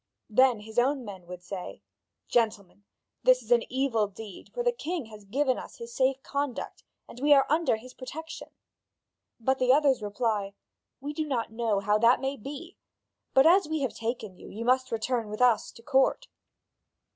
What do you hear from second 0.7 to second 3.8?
own men say: "Gentlemen, this is an